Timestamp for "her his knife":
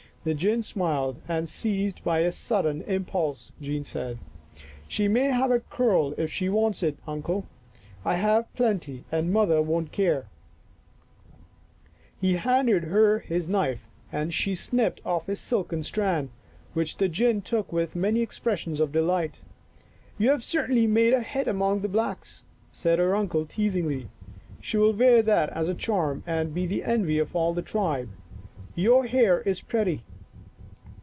12.95-13.87